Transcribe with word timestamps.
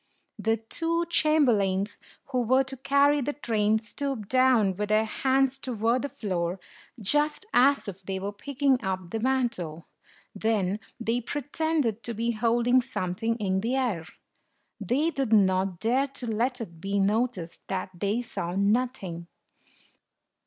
The 0.39 0.57
two 0.57 1.05
chamberlains 1.11 1.99
who 2.31 2.41
were 2.41 2.63
to 2.63 2.75
carry 2.75 3.21
the 3.21 3.33
train 3.33 3.77
stooped 3.77 4.29
down 4.29 4.75
with 4.75 4.89
their 4.89 5.05
hands 5.05 5.59
toward 5.59 6.01
the 6.01 6.09
floor, 6.09 6.59
just 6.99 7.45
as 7.53 7.87
if 7.87 8.01
they 8.01 8.17
were 8.19 8.31
picking 8.31 8.83
up 8.83 9.11
the 9.11 9.19
mantle; 9.19 9.85
then 10.33 10.79
they 10.99 11.21
pretended 11.21 12.01
to 12.01 12.15
be 12.15 12.31
holding 12.31 12.81
something 12.81 13.35
in 13.35 13.61
the 13.61 13.75
air. 13.75 14.07
They 14.79 15.11
did 15.11 15.31
not 15.33 15.79
dare 15.79 16.07
to 16.07 16.25
let 16.25 16.59
it 16.61 16.81
be 16.81 16.99
noticed 16.99 17.67
that 17.67 17.91
they 17.93 18.23
saw 18.23 18.55
nothing. 18.55 19.27